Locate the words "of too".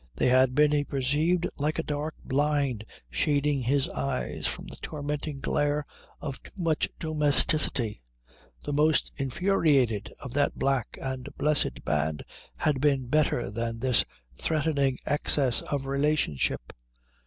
6.19-6.49